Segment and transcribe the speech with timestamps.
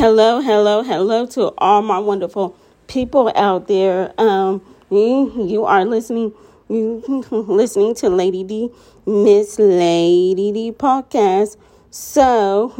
[0.00, 2.56] Hello, hello, hello to all my wonderful
[2.86, 4.14] people out there.
[4.16, 6.32] Um, you, you are listening,
[6.70, 8.70] you listening to Lady D,
[9.04, 11.58] Miss Lady D podcast.
[11.90, 12.72] So,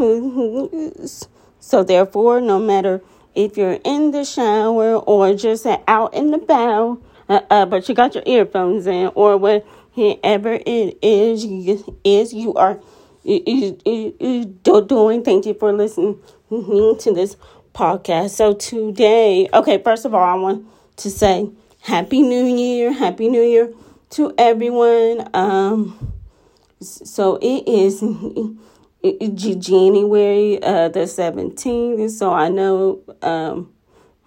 [1.61, 3.03] so therefore, no matter
[3.35, 7.95] if you're in the shower or just out in the bow, uh, uh, but you
[7.95, 11.45] got your earphones in or whatever it is,
[12.03, 12.81] is you are
[13.25, 15.23] doing.
[15.25, 16.21] Thank you for listening
[16.51, 17.37] to this
[17.75, 18.31] podcast.
[18.31, 20.67] So today, okay, first of all, I want
[20.97, 21.51] to say
[21.83, 23.73] Happy New Year, Happy New Year
[24.11, 25.29] to everyone.
[25.35, 26.13] Um,
[26.81, 28.01] so it is
[29.59, 32.11] January uh, the seventeenth.
[32.13, 33.01] So I know.
[33.23, 33.73] Um,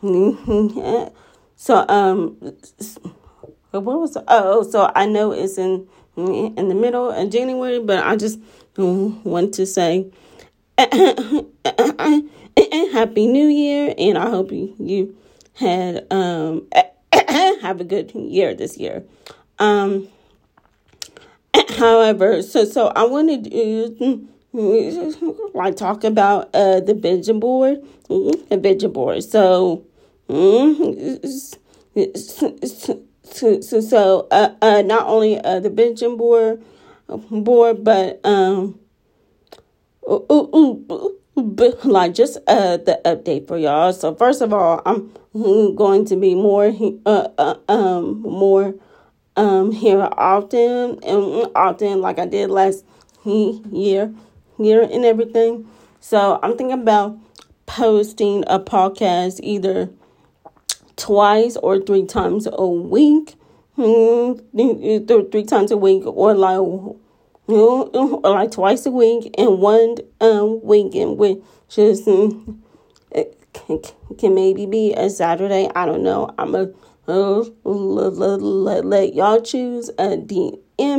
[1.55, 2.37] so um,
[3.71, 8.15] what was oh so I know it's in in the middle of January, but I
[8.15, 8.39] just
[8.77, 10.11] want to say
[12.91, 15.15] happy new year and i hope you,
[15.55, 16.67] had um
[17.61, 19.03] have a good year this year.
[19.59, 20.07] Um
[21.77, 24.27] however so so i wanted to
[25.53, 27.77] like talk about uh the vision board.
[28.09, 29.23] The vision board.
[29.23, 29.85] So
[33.33, 36.63] so so, so uh, uh not only uh the vision board
[37.29, 38.79] board but um
[40.09, 43.91] ooh, ooh, ooh, like just uh the update for y'all.
[43.93, 45.11] So first of all, I'm
[45.75, 46.73] going to be more
[47.05, 48.75] uh, uh um more
[49.35, 52.85] um here often and often like I did last
[53.25, 54.13] year
[54.59, 55.67] year and everything.
[55.99, 57.17] So I'm thinking about
[57.65, 59.89] posting a podcast either
[60.95, 63.35] twice or three times a week.
[63.75, 64.33] Hmm,
[65.31, 66.89] three times a week or like you
[67.47, 71.41] know, like twice a week and one um weekend, which
[71.77, 72.63] is um,
[73.53, 73.79] can,
[74.17, 75.69] can maybe be a Saturday.
[75.75, 76.33] I don't know.
[76.37, 76.69] I'm a
[77.07, 80.57] uh, let, y'all choose a DM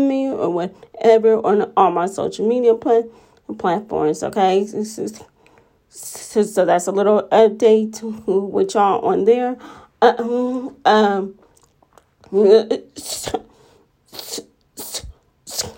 [0.09, 3.07] me or whatever on all my social media plat-
[3.59, 4.23] platforms.
[4.23, 9.57] Okay, so, so that's a little update with y'all on there.
[10.05, 11.35] Um, um,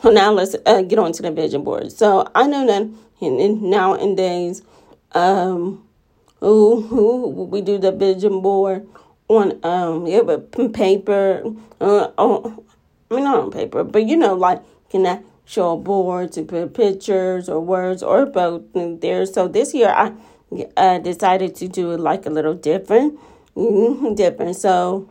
[0.05, 1.93] now let's uh, get on to the vision board.
[1.93, 2.83] So I know that
[3.21, 4.63] in, in nowadays,
[5.13, 5.87] um,
[6.43, 8.89] ooh, ooh, we do the vision board
[9.29, 11.43] on um yeah, but paper.
[11.81, 14.61] Uh, I mean not on paper, but you know, like
[14.91, 19.25] can I show a board to put pictures or words or both there.
[19.27, 20.13] So this year I
[20.77, 23.19] uh, decided to do it like a little different,
[24.15, 24.57] different.
[24.57, 25.09] So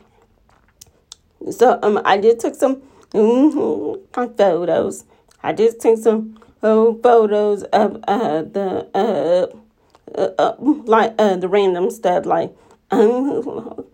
[1.52, 2.82] so um I just took some
[3.14, 5.06] mm-hmm, photos.
[5.44, 9.48] I just took some uh, photos of uh, the uh,
[10.18, 12.56] uh, uh, like uh, the random stuff like
[12.92, 13.86] um,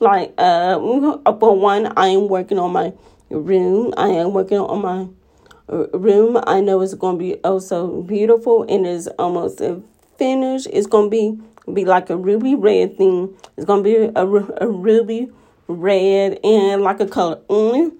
[0.00, 0.78] like uh
[1.38, 2.92] for one I am working on my
[3.30, 3.94] room.
[3.96, 5.08] I am working on my
[5.68, 6.38] room.
[6.46, 9.60] I know it's gonna be also beautiful and is almost
[10.18, 10.68] finished.
[10.72, 11.38] It's gonna be
[11.74, 13.34] be like a ruby red thing.
[13.56, 15.30] It's gonna be a, a ruby
[15.66, 17.40] red and like a color.
[17.50, 17.90] It'll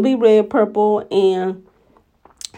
[0.00, 1.64] be red, purple, and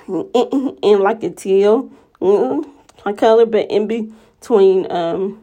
[0.09, 1.91] and like a teal
[2.21, 5.43] mm-hmm, color, but in between, um,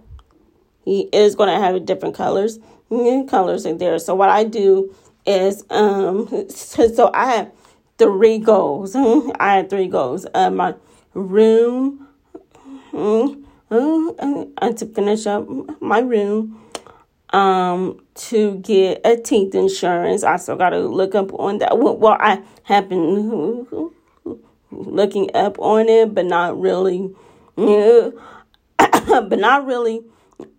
[0.85, 3.99] he is gonna have different colors, mm-hmm, colors in there.
[3.99, 4.93] So what I do
[5.25, 7.51] is, um, so, so I have
[7.97, 8.95] three goals.
[8.95, 10.25] I have three goals.
[10.33, 10.75] Uh, my
[11.13, 12.07] room,
[12.93, 15.47] and to finish up
[15.81, 16.59] my room
[17.31, 20.23] um to get a teeth insurance.
[20.23, 21.77] I still gotta look up on that.
[21.77, 23.91] Well, I have been
[24.71, 27.13] looking up on it, but not really,
[27.55, 30.03] but not really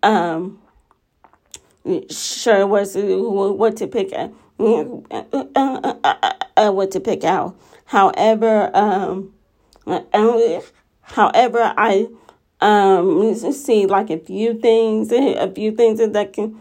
[0.03, 0.61] um
[2.11, 4.35] sure what to what to pick out.
[6.57, 7.57] Uh, what to pick out.
[7.87, 9.35] However, um,
[11.03, 12.07] however, I
[12.65, 16.59] um see like a few things, a few things that can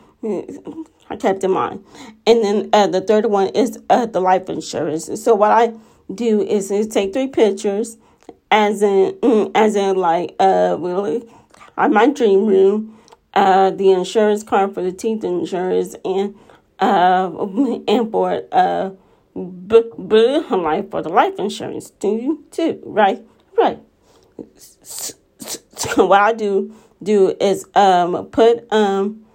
[1.10, 1.84] I kept in mind.
[2.26, 5.10] And then uh, the third one is uh, the life insurance.
[5.22, 5.74] So what I
[6.14, 7.98] do is, take three pictures,
[8.52, 11.28] as in mm, as in like uh really,
[11.78, 12.98] my dream room,
[13.34, 16.36] uh the insurance card for the teeth insurance and
[16.80, 17.32] uh
[17.88, 18.90] and for uh
[19.36, 23.22] b- b- life for the life insurance too too right
[23.58, 23.80] right.
[25.96, 29.26] What I do do is um put um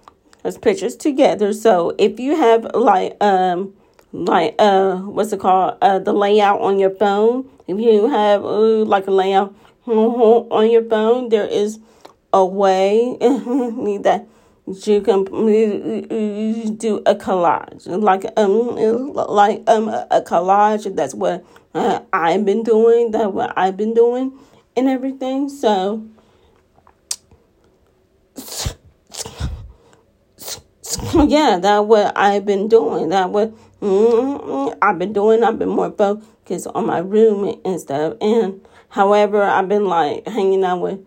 [0.43, 1.53] those pictures together.
[1.53, 3.73] So if you have like um
[4.11, 9.07] like uh what's it called uh the layout on your phone, if you have like
[9.07, 9.55] a layout
[9.85, 11.79] on your phone, there is
[12.33, 14.27] a way that
[14.85, 20.95] you can do a collage, like um, like um, a collage.
[20.95, 21.43] That's what
[21.73, 23.11] uh, I've been doing.
[23.11, 24.37] That what I've been doing,
[24.77, 25.49] and everything.
[25.49, 26.05] So,
[31.27, 33.09] yeah, that what I've been doing.
[33.09, 35.43] That what mm, I've been doing.
[35.43, 38.15] I've been more focused on my room and stuff.
[38.21, 41.05] And however, I've been like hanging out with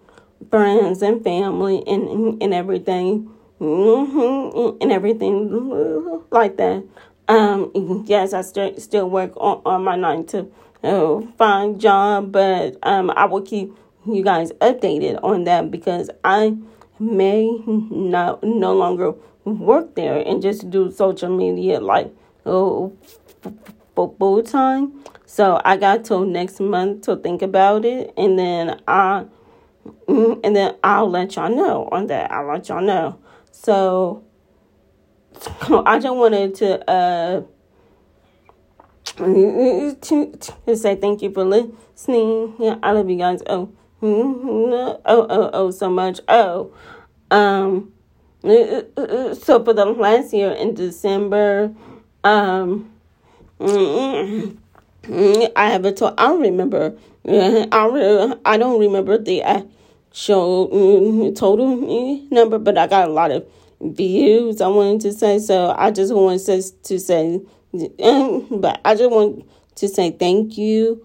[0.51, 3.31] friends and family and and everything
[3.61, 6.85] mm-hmm, and everything like that.
[7.29, 10.51] Um, yes, I still still work on, on my nine to
[11.37, 16.57] five job, but um, I will keep you guys updated on that because I
[16.99, 22.15] may not no longer work there and just do social media like
[22.47, 22.97] oh
[23.95, 25.05] full time.
[25.27, 29.27] So I got till next month to think about it, and then I
[30.07, 32.31] mm, and then I'll let y'all know on that.
[32.31, 33.19] I'll let y'all know.
[33.51, 34.25] So
[35.63, 37.43] I just wanted to uh
[39.17, 40.33] to,
[40.67, 42.55] to say thank you for listening.
[42.59, 43.43] Yeah, I love you guys.
[43.49, 43.73] Oh,
[44.03, 46.21] oh, oh, oh, so much.
[46.29, 46.73] Oh,
[47.31, 47.93] um,
[48.45, 51.73] Uh, uh, uh, so for the last year in December,
[52.25, 52.91] um,
[53.61, 54.59] mm,
[55.55, 56.15] I have a told.
[56.19, 56.97] I remember.
[57.25, 59.43] I re- I don't remember the
[60.13, 63.47] show mm, total mm, number, but I got a lot of
[63.81, 64.61] views.
[64.61, 65.75] I wanted to say so.
[65.79, 67.41] I just wanted to say,
[67.73, 71.05] but I just want to say thank you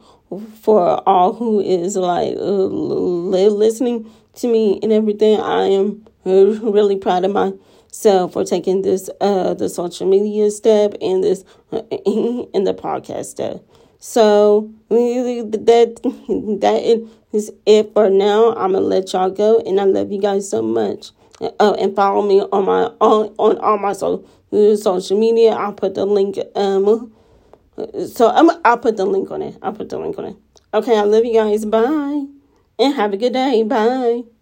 [0.61, 5.39] for all who is like uh, listening to me and everything.
[5.39, 11.23] I am really proud of myself for taking this uh the social media step and
[11.23, 13.63] this in the podcast step.
[13.99, 15.99] So that
[16.61, 18.53] that is it for now.
[18.53, 21.11] I'm gonna let y'all go, and I love you guys so much.
[21.59, 25.51] Oh, and follow me on my on on all my so, social media.
[25.51, 26.37] I'll put the link.
[26.55, 27.13] Um,
[28.07, 29.57] so I'm I'll put the link on it.
[29.61, 30.35] I'll put the link on it.
[30.73, 31.65] Okay, I love you guys.
[31.65, 32.25] Bye,
[32.79, 33.63] and have a good day.
[33.63, 34.36] Bye.